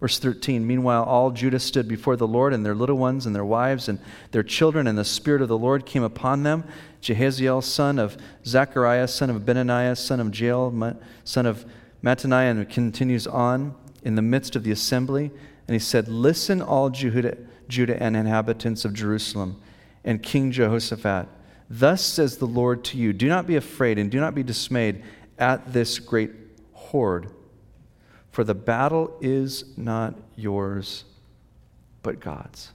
[0.00, 3.44] Verse 13 Meanwhile, all Judah stood before the Lord, and their little ones, and their
[3.44, 4.00] wives, and
[4.32, 6.64] their children, and the Spirit of the Lord came upon them.
[7.00, 11.64] Jehaziel, son of Zechariah, son of Benaniah, son of Jael, son of
[12.02, 15.30] Mattaniah, and it continues on in the midst of the assembly.
[15.68, 17.36] And he said, Listen, all Judah,
[17.68, 19.62] Judah and inhabitants of Jerusalem,
[20.04, 21.28] and King Jehoshaphat.
[21.68, 25.02] Thus says the Lord to you Do not be afraid, and do not be dismayed
[25.38, 26.30] at this great
[26.72, 27.30] horde.
[28.30, 31.04] For the battle is not yours,
[32.02, 32.72] but God's.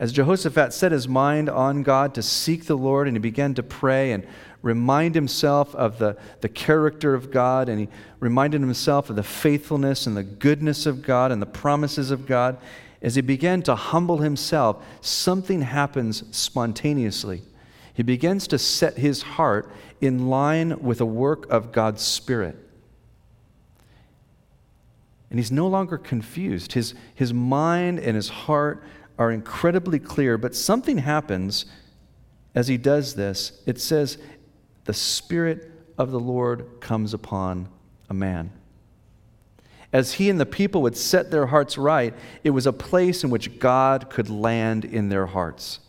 [0.00, 3.62] As Jehoshaphat set his mind on God to seek the Lord, and he began to
[3.62, 4.26] pray and
[4.62, 10.06] remind himself of the, the character of God, and he reminded himself of the faithfulness
[10.06, 12.56] and the goodness of God and the promises of God,
[13.02, 17.42] as he began to humble himself, something happens spontaneously.
[17.94, 22.56] He begins to set his heart in line with a work of God's Spirit.
[25.30, 26.72] And he's no longer confused.
[26.72, 28.82] His, his mind and his heart
[29.18, 31.66] are incredibly clear, but something happens
[32.54, 33.62] as he does this.
[33.66, 34.18] It says,
[34.84, 37.68] The Spirit of the Lord comes upon
[38.08, 38.50] a man.
[39.92, 43.30] As he and the people would set their hearts right, it was a place in
[43.30, 45.80] which God could land in their hearts.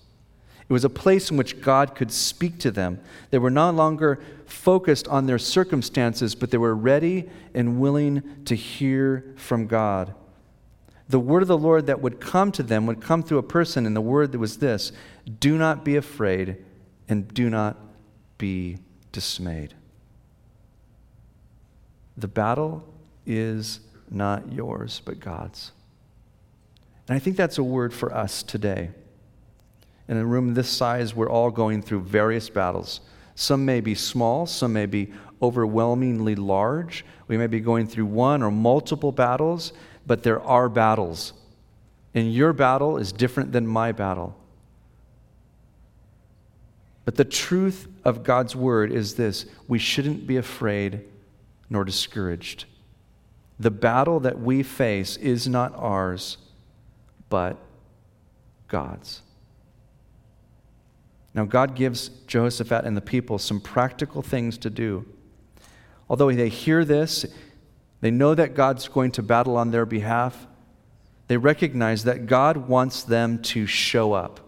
[0.68, 3.00] It was a place in which God could speak to them.
[3.30, 8.56] They were no longer focused on their circumstances, but they were ready and willing to
[8.56, 10.16] hear from God.
[11.10, 13.86] The word of the Lord that would come to them would come through a person,
[13.86, 14.94] and the word that was this
[15.40, 16.64] Do not be afraid
[17.10, 17.78] and do not
[18.38, 18.78] be
[19.12, 19.74] dismayed.
[22.16, 22.88] The battle
[23.26, 25.71] is not yours, but God's.
[27.08, 28.91] And I think that's a word for us today.
[30.08, 33.00] In a room this size, we're all going through various battles.
[33.36, 37.06] Some may be small, some may be overwhelmingly large.
[37.28, 39.74] We may be going through one or multiple battles,
[40.06, 41.34] but there are battles.
[42.13, 44.36] And your battle is different than my battle.
[47.06, 51.02] But the truth of God's word is this we shouldn't be afraid
[51.69, 52.65] nor discouraged.
[53.62, 56.38] The battle that we face is not ours,
[57.30, 57.58] but
[58.67, 59.21] God's.
[61.36, 65.06] Now, God gives Jehoshaphat and the people some practical things to do.
[66.10, 67.24] Although they hear this,
[68.02, 70.47] they know that God's going to battle on their behalf,
[71.28, 74.39] they recognize that God wants them to show up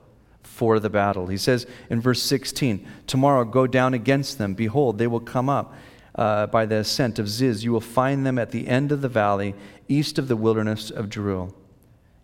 [0.41, 1.28] for the battle.
[1.28, 4.56] He says in verse 16, Tomorrow go down against them.
[4.56, 5.76] Behold, they will come up
[6.15, 7.63] uh, by the ascent of Ziz.
[7.63, 9.56] You will find them at the end of the valley,
[9.88, 11.54] east of the wilderness of Jeruel.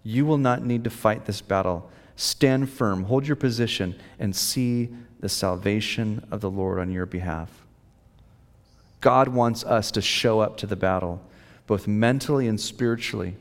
[0.04, 4.89] You will not need to fight this battle Stand firm, hold your position, and see
[5.21, 7.65] the salvation of the Lord on your behalf.
[8.99, 11.21] God wants us to show up to the battle,
[11.65, 13.38] both mentally and spiritually,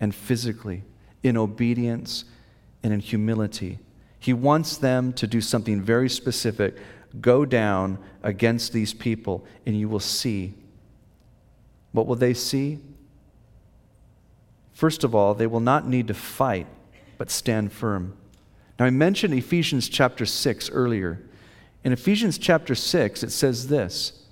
[0.00, 0.84] and physically,
[1.22, 2.24] in obedience
[2.82, 3.78] and in humility.
[4.18, 6.78] He wants them to do something very specific
[7.20, 10.54] go down against these people, and you will see.
[11.92, 12.80] What will they see?
[14.72, 16.66] First of all, they will not need to fight
[17.16, 18.16] but stand firm.
[18.78, 21.20] Now, I mentioned Ephesians chapter 6 earlier.
[21.82, 24.24] In Ephesians chapter 6, it says this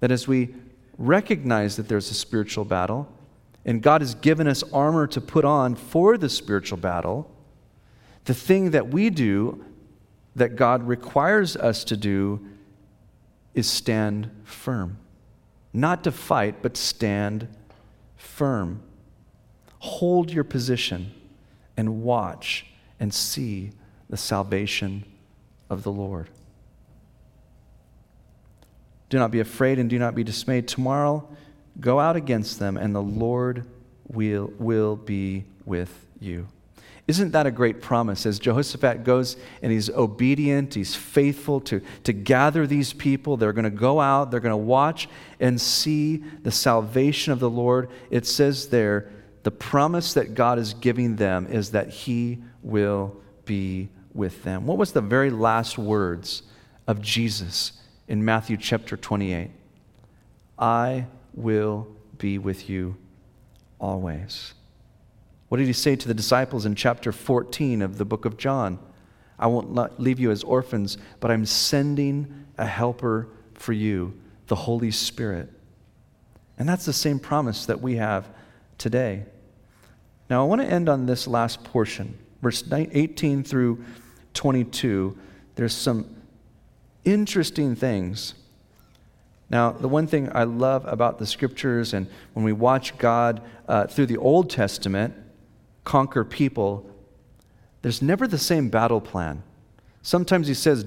[0.00, 0.54] that as we
[0.98, 3.08] recognize that there's a spiritual battle,
[3.64, 7.30] and God has given us armor to put on for the spiritual battle,
[8.26, 9.64] the thing that we do
[10.36, 12.44] that God requires us to do
[13.54, 14.98] is stand firm.
[15.72, 17.48] Not to fight, but stand
[18.16, 18.82] firm.
[19.78, 21.12] Hold your position
[21.76, 22.66] and watch
[22.98, 23.72] and see
[24.08, 25.04] the salvation
[25.70, 26.30] of the Lord.
[29.08, 30.66] Do not be afraid and do not be dismayed.
[30.66, 31.28] Tomorrow,
[31.80, 33.66] go out against them, and the Lord
[34.08, 36.48] will, will be with you.
[37.06, 38.24] Isn't that a great promise?
[38.24, 43.36] As Jehoshaphat goes and he's obedient, he's faithful to, to gather these people.
[43.36, 47.50] They're going to go out, they're going to watch and see the salvation of the
[47.50, 47.90] Lord.
[48.10, 49.10] It says there
[49.42, 53.14] the promise that God is giving them is that He will
[53.44, 54.66] be with them.
[54.66, 56.42] What was the very last words
[56.86, 57.72] of Jesus
[58.08, 59.50] in Matthew chapter 28?
[60.58, 62.96] I will be with you
[63.78, 64.54] always.
[65.54, 68.76] What did he say to the disciples in chapter 14 of the book of John?
[69.38, 74.90] I won't leave you as orphans, but I'm sending a helper for you, the Holy
[74.90, 75.48] Spirit.
[76.58, 78.28] And that's the same promise that we have
[78.78, 79.26] today.
[80.28, 83.84] Now, I want to end on this last portion, verse 18 through
[84.32, 85.16] 22.
[85.54, 86.16] There's some
[87.04, 88.34] interesting things.
[89.48, 93.86] Now, the one thing I love about the scriptures and when we watch God uh,
[93.86, 95.20] through the Old Testament
[95.84, 96.90] conquer people,
[97.82, 99.42] there's never the same battle plan.
[100.02, 100.84] Sometimes he says,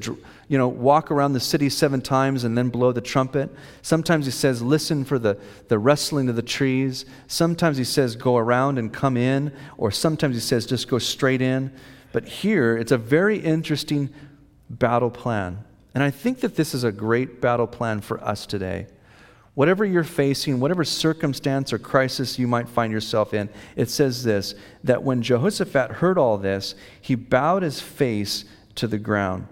[0.48, 3.50] you know, walk around the city seven times and then blow the trumpet.
[3.82, 7.04] Sometimes he says, listen for the, the rustling of the trees.
[7.26, 9.52] Sometimes he says, go around and come in.
[9.78, 11.72] Or sometimes he says, just go straight in.
[12.12, 14.12] But here, it's a very interesting
[14.70, 15.64] battle plan.
[15.96, 18.86] And I think that this is a great battle plan for us today.
[19.58, 24.53] Whatever you're facing, whatever circumstance or crisis you might find yourself in, it says this
[24.84, 28.45] that when Jehoshaphat heard all this, he bowed his face
[28.76, 29.47] to the ground,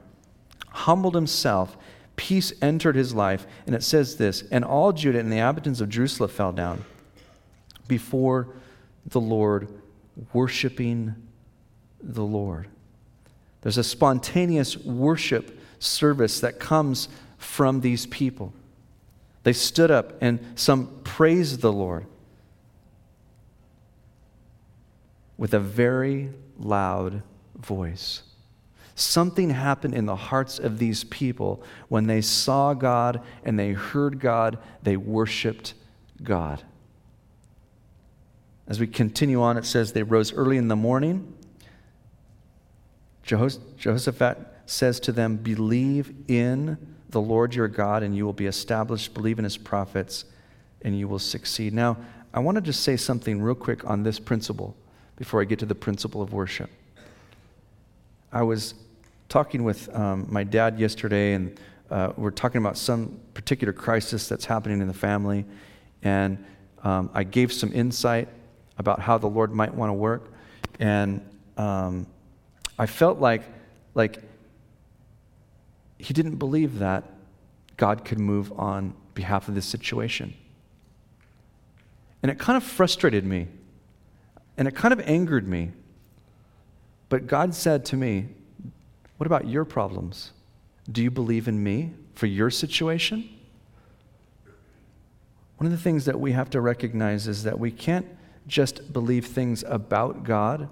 [0.69, 1.75] humbled himself.
[2.17, 3.47] Peace entered his life.
[3.65, 6.85] And it says this And all Judah and the inhabitants of Jerusalem fell down
[7.87, 8.49] before
[9.07, 9.69] the Lord,
[10.33, 11.15] worshiping
[11.99, 12.67] the Lord.
[13.63, 18.53] There's a spontaneous worship service that comes from these people.
[19.45, 22.05] They stood up and some praised the Lord.
[25.37, 27.21] with a very loud
[27.57, 28.23] voice.
[28.95, 34.19] Something happened in the hearts of these people when they saw God and they heard
[34.19, 35.73] God, they worshiped
[36.23, 36.63] God.
[38.67, 41.33] As we continue on, it says they rose early in the morning.
[43.23, 49.13] Jehoshaphat says to them, Believe in the Lord your God, and you will be established.
[49.13, 50.25] Believe in his prophets,
[50.81, 51.73] and you will succeed.
[51.73, 51.95] Now,
[52.33, 54.75] I want to just say something real quick on this principle
[55.15, 56.69] before I get to the principle of worship.
[58.33, 58.73] I was
[59.29, 61.57] talking with um, my dad yesterday, and
[61.89, 65.45] uh, we're talking about some particular crisis that's happening in the family.
[66.03, 66.43] And
[66.83, 68.27] um, I gave some insight
[68.77, 70.33] about how the Lord might want to work.
[70.81, 71.21] And
[71.55, 72.07] um,
[72.77, 73.43] I felt like,
[73.93, 74.21] like
[75.97, 77.03] he didn't believe that
[77.77, 80.33] God could move on behalf of this situation.
[82.21, 83.47] And it kind of frustrated me.
[84.57, 85.71] And it kind of angered me.
[87.09, 88.29] But God said to me,
[89.17, 90.31] What about your problems?
[90.91, 93.29] Do you believe in me for your situation?
[95.57, 98.05] One of the things that we have to recognize is that we can't
[98.47, 100.69] just believe things about God,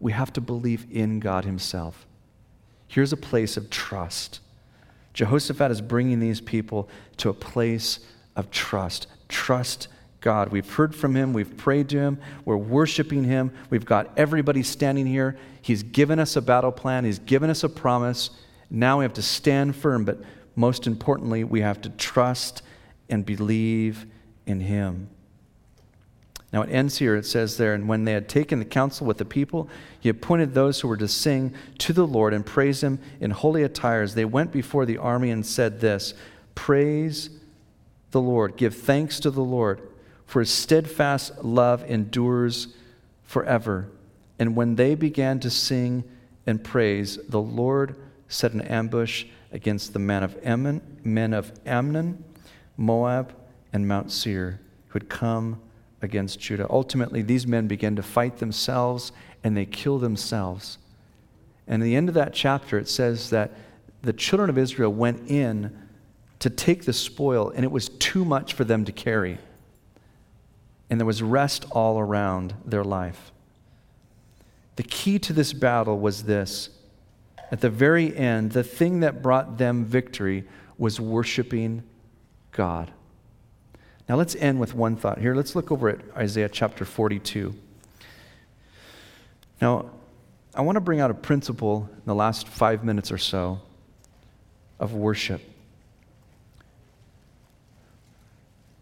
[0.00, 2.06] we have to believe in God Himself.
[2.86, 4.40] Here's a place of trust.
[5.18, 7.98] Jehoshaphat is bringing these people to a place
[8.36, 9.08] of trust.
[9.28, 9.88] Trust
[10.20, 10.50] God.
[10.50, 15.06] We've heard from Him, we've prayed to Him, we're worshiping Him, we've got everybody standing
[15.06, 15.36] here.
[15.60, 18.30] He's given us a battle plan, He's given us a promise.
[18.70, 20.20] Now we have to stand firm, but
[20.54, 22.62] most importantly, we have to trust
[23.08, 24.06] and believe
[24.46, 25.10] in Him.
[26.52, 27.14] Now it ends here.
[27.14, 29.68] It says there, and when they had taken the counsel with the people,
[30.00, 33.62] he appointed those who were to sing to the Lord and praise him in holy
[33.62, 34.14] attires.
[34.14, 36.14] They went before the army and said this
[36.54, 37.30] Praise
[38.10, 39.82] the Lord, give thanks to the Lord,
[40.24, 42.68] for his steadfast love endures
[43.24, 43.90] forever.
[44.38, 46.04] And when they began to sing
[46.46, 47.96] and praise, the Lord
[48.28, 52.24] set an ambush against the men of Ammon, men of Ammon,
[52.76, 53.34] Moab,
[53.72, 55.60] and Mount Seir, who had come
[56.02, 56.66] against Judah.
[56.70, 60.78] Ultimately, these men began to fight themselves and they kill themselves.
[61.66, 63.52] And at the end of that chapter, it says that
[64.02, 65.76] the children of Israel went in
[66.38, 69.38] to take the spoil, and it was too much for them to carry.
[70.88, 73.32] And there was rest all around their life.
[74.76, 76.70] The key to this battle was this
[77.50, 80.44] at the very end, the thing that brought them victory
[80.76, 81.82] was worshiping
[82.52, 82.92] God.
[84.08, 85.34] Now let's end with one thought here.
[85.34, 87.54] Let's look over at Isaiah chapter 42.
[89.60, 89.90] Now,
[90.54, 93.60] I want to bring out a principle in the last five minutes or so
[94.80, 95.42] of worship.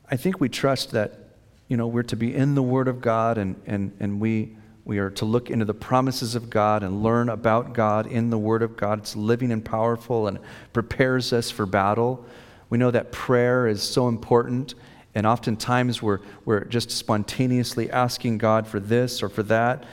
[0.08, 1.18] I think we trust that,
[1.66, 4.98] you know, we're to be in the Word of God and, and, and we, we
[4.98, 8.62] are to look into the promises of God and learn about God in the Word
[8.62, 9.00] of God.
[9.00, 10.38] It's living and powerful and
[10.72, 12.24] prepares us for battle.
[12.70, 14.76] We know that prayer is so important
[15.16, 19.84] and oftentimes we're, we're just spontaneously asking God for this or for that.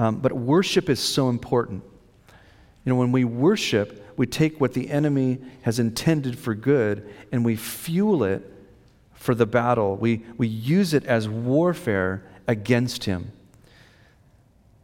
[0.00, 1.84] Um, but worship is so important.
[2.84, 7.44] You know, when we worship, we take what the enemy has intended for good and
[7.44, 8.52] we fuel it
[9.12, 9.94] for the battle.
[9.94, 13.30] We, we use it as warfare against him.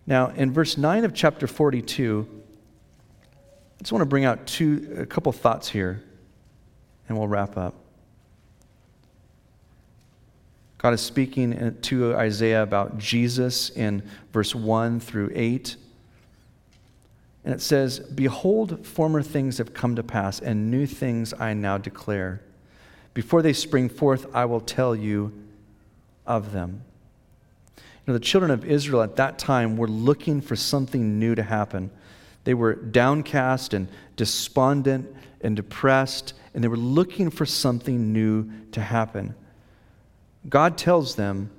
[0.07, 5.07] Now, in verse 9 of chapter 42, I just want to bring out two, a
[5.07, 6.01] couple thoughts here,
[7.09, 7.75] and we'll wrap up.
[10.81, 14.03] God is speaking to Isaiah about Jesus in
[14.33, 15.77] verse 1 through 8.
[17.45, 21.77] And it says, Behold, former things have come to pass, and new things I now
[21.77, 22.41] declare.
[23.13, 25.35] Before they spring forth, I will tell you
[26.27, 26.83] of them.
[27.77, 31.43] You know, the children of Israel at that time were looking for something new to
[31.43, 31.91] happen.
[32.45, 38.81] They were downcast and despondent and depressed, and they were looking for something new to
[38.81, 39.35] happen.
[40.49, 41.51] God tells them,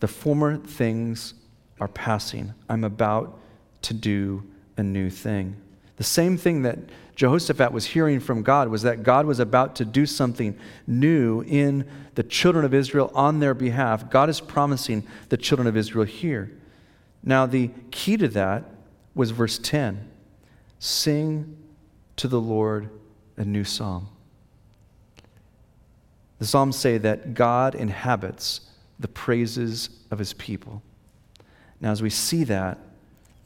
[0.00, 1.34] The former things
[1.80, 2.54] are passing.
[2.68, 3.38] I'm about
[3.82, 4.42] to do
[4.76, 5.56] a new thing.
[5.96, 6.78] The same thing that
[7.14, 11.86] Jehoshaphat was hearing from God was that God was about to do something new in
[12.14, 14.08] the children of Israel on their behalf.
[14.10, 16.50] God is promising the children of Israel here.
[17.22, 18.64] Now, the key to that
[19.14, 20.08] was verse 10
[20.78, 21.58] Sing
[22.16, 22.88] to the Lord
[23.36, 24.08] a new song.
[26.40, 28.62] The Psalms say that God inhabits
[28.98, 30.82] the praises of his people.
[31.80, 32.78] Now, as we see that,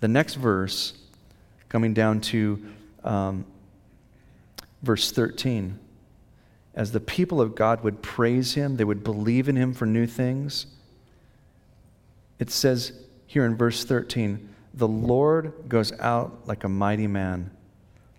[0.00, 0.94] the next verse,
[1.68, 2.64] coming down to
[3.02, 3.44] um,
[4.82, 5.78] verse 13,
[6.74, 10.06] as the people of God would praise him, they would believe in him for new
[10.06, 10.66] things.
[12.38, 12.92] It says
[13.26, 17.50] here in verse 13 the Lord goes out like a mighty man.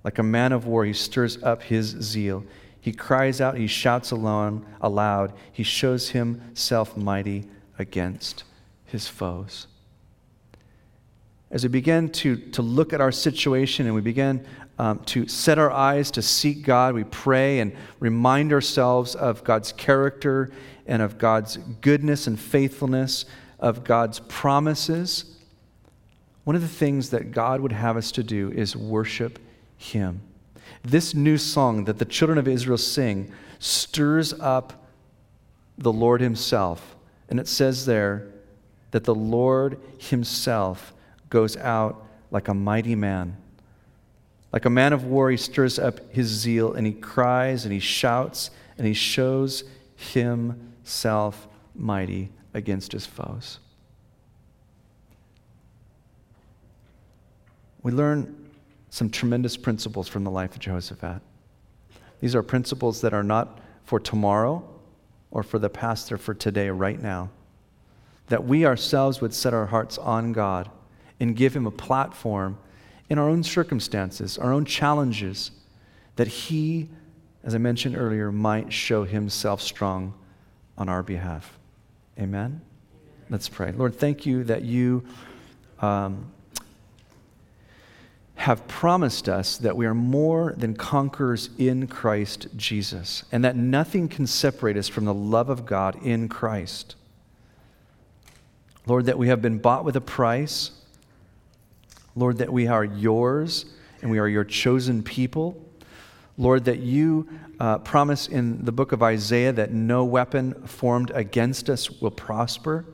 [0.04, 2.46] Like a man of war, he stirs up his zeal.
[2.86, 5.34] He cries out, he shouts alone, aloud.
[5.52, 7.48] He shows himself mighty
[7.80, 8.44] against
[8.86, 9.66] his foes.
[11.50, 14.46] As we begin to, to look at our situation and we begin
[14.78, 19.72] um, to set our eyes to seek God, we pray and remind ourselves of God's
[19.72, 20.52] character
[20.86, 23.26] and of God's goodness and faithfulness,
[23.60, 25.36] of God's promises
[26.46, 29.40] one of the things that God would have us to do is worship
[29.78, 30.22] Him.
[30.86, 34.88] This new song that the children of Israel sing stirs up
[35.78, 36.96] the Lord Himself.
[37.30, 38.28] And it says there
[38.92, 40.94] that the Lord Himself
[41.30, 43.38] goes out like a mighty man.
[44.54, 47.80] Like a man of war, He stirs up His zeal and He cries and He
[47.80, 49.64] shouts and He shows
[49.96, 53.60] Himself mighty against His foes.
[57.86, 58.45] we learn
[58.96, 61.22] some tremendous principles from the life of Jehoshaphat.
[62.22, 64.66] These are principles that are not for tomorrow
[65.32, 67.30] or for the past, they're for today, right now.
[68.28, 70.72] That we ourselves would set our hearts on God
[71.20, 72.58] and give Him a platform
[73.10, 75.52] in our own circumstances, our own challenges,
[76.16, 76.88] that He,
[77.44, 80.14] as I mentioned earlier, might show Himself strong
[80.78, 81.60] on our behalf.
[82.18, 82.62] Amen?
[83.30, 83.74] Let's pray.
[83.74, 85.04] Lord, thank you that you.
[85.82, 86.32] Um,
[88.36, 94.08] have promised us that we are more than conquerors in Christ Jesus, and that nothing
[94.08, 96.96] can separate us from the love of God in Christ.
[98.86, 100.72] Lord, that we have been bought with a price.
[102.16, 103.66] Lord, that we are yours
[104.02, 105.62] and we are your chosen people.
[106.38, 107.28] Lord, that you
[107.60, 112.86] uh, promise in the book of Isaiah that no weapon formed against us will prosper.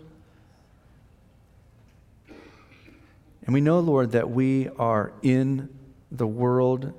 [3.45, 5.69] And we know, Lord, that we are in
[6.11, 6.93] the world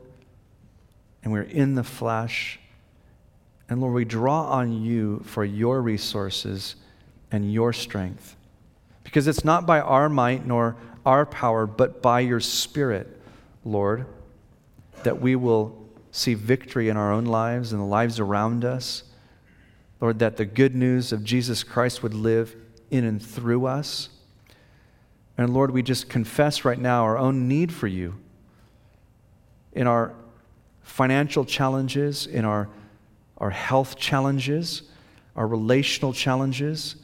[1.23, 2.59] and we're in the flesh.
[3.69, 6.77] And Lord, we draw on you for your resources
[7.31, 8.37] and your strength.
[9.05, 13.21] Because it's not by our might nor our power, but by your Spirit,
[13.65, 14.07] Lord,
[15.03, 15.79] that we will
[16.11, 19.05] see victory in our own lives and the lives around us.
[20.01, 22.55] Lord, that the good news of Jesus Christ would live
[22.91, 24.09] in and through us.
[25.39, 28.15] And Lord, we just confess right now our own need for you
[29.73, 30.15] in our
[30.83, 32.69] financial challenges, in our,
[33.39, 34.83] our health challenges,
[35.35, 36.97] our relational challenges,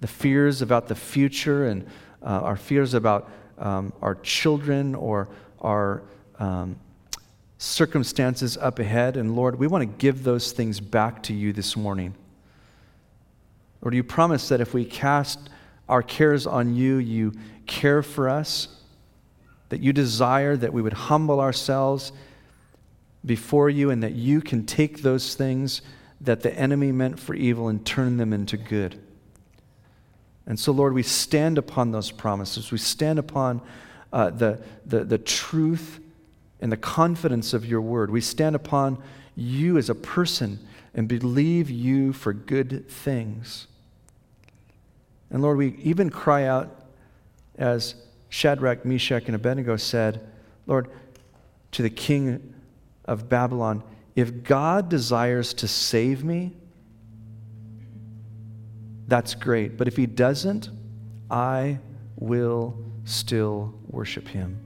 [0.00, 1.86] the fears about the future, and
[2.22, 5.28] uh, our fears about um, our children or
[5.60, 6.02] our
[6.38, 6.76] um,
[7.58, 9.16] circumstances up ahead.
[9.16, 12.14] And Lord, we want to give those things back to you this morning.
[13.80, 15.50] Lord, you promise that if we cast
[15.88, 17.32] our cares on you, you
[17.66, 18.68] care for us,
[19.68, 22.12] that you desire that we would humble ourselves
[23.24, 25.82] before you, and that you can take those things
[26.20, 29.00] that the enemy meant for evil and turn them into good.
[30.46, 32.70] And so, Lord, we stand upon those promises.
[32.70, 33.62] We stand upon
[34.12, 36.00] uh, the, the, the truth
[36.60, 38.10] and the confidence of your word.
[38.10, 39.02] We stand upon
[39.36, 40.58] you as a person
[40.94, 43.66] and believe you for good things.
[45.30, 46.83] And Lord, we even cry out
[47.56, 47.94] as
[48.28, 50.26] Shadrach, Meshach, and Abednego said,
[50.66, 50.88] Lord,
[51.72, 52.54] to the king
[53.04, 53.82] of Babylon,
[54.16, 56.52] if God desires to save me,
[59.06, 59.76] that's great.
[59.76, 60.70] But if he doesn't,
[61.30, 61.78] I
[62.16, 64.58] will still worship him.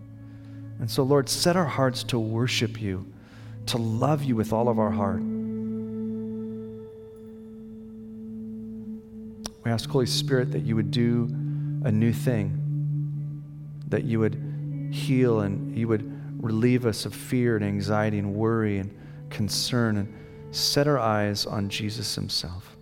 [0.81, 3.05] And so, Lord, set our hearts to worship you,
[3.67, 5.21] to love you with all of our heart.
[9.65, 11.25] We ask, Holy Spirit, that you would do
[11.85, 12.68] a new thing
[13.89, 18.79] that you would heal and you would relieve us of fear and anxiety and worry
[18.79, 18.97] and
[19.31, 20.15] concern and
[20.55, 22.77] set our eyes on Jesus himself.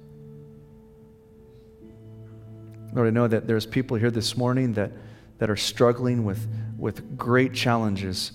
[2.92, 4.92] Lord, I know that there's people here this morning that,
[5.38, 6.46] that are struggling with,
[6.78, 8.32] with great challenges,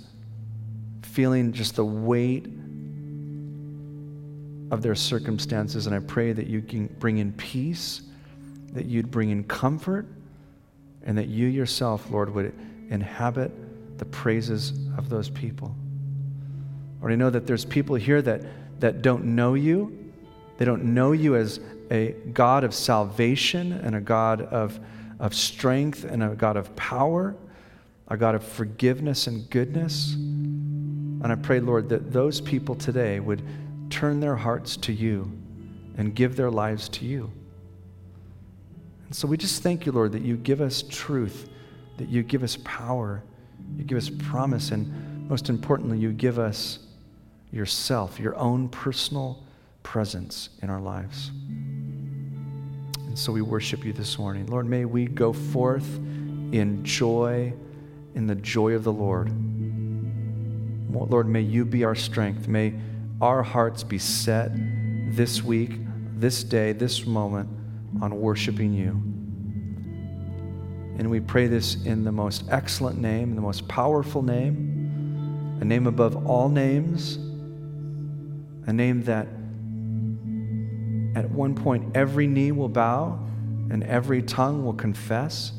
[1.02, 2.46] feeling just the weight
[4.72, 5.88] of their circumstances.
[5.88, 8.02] And I pray that you can bring in peace,
[8.74, 10.08] that you'd bring in comfort,
[11.06, 12.54] and that you yourself, Lord, would
[12.90, 13.52] inhabit
[13.98, 15.76] the praises of those people.
[17.00, 18.42] Lord, I know that there's people here that,
[18.80, 20.12] that don't know you.
[20.58, 24.80] They don't know you as a God of salvation and a God of,
[25.20, 27.36] of strength and a God of power,
[28.08, 30.14] a God of forgiveness and goodness.
[30.14, 33.42] And I pray, Lord, that those people today would
[33.90, 35.32] turn their hearts to you
[35.98, 37.32] and give their lives to you.
[39.12, 41.50] And so we just thank you, Lord, that you give us truth
[42.02, 43.22] that you give us power,
[43.78, 46.80] you give us promise, and most importantly, you give us
[47.52, 49.44] yourself, your own personal
[49.84, 51.30] presence in our lives.
[51.30, 54.48] And so we worship you this morning.
[54.48, 57.54] Lord, may we go forth in joy,
[58.16, 59.32] in the joy of the Lord.
[60.92, 62.48] Lord, may you be our strength.
[62.48, 62.74] May
[63.22, 64.52] our hearts be set
[65.16, 65.74] this week,
[66.16, 67.61] this day, this moment
[68.02, 68.92] on worshiping you.
[70.98, 75.88] And we pray this in the most excellent name, the most powerful name, a name
[75.88, 77.18] above all names,
[78.68, 79.28] a name that
[81.16, 83.20] at one point every knee will bow
[83.70, 85.54] and every tongue will confess.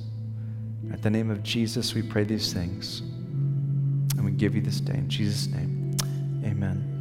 [0.93, 3.01] At the name of Jesus, we pray these things.
[3.01, 5.97] And we give you this day in Jesus' name.
[6.45, 6.91] Amen.